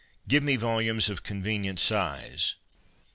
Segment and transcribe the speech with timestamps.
[0.27, 2.55] Give me volumes of convenient size.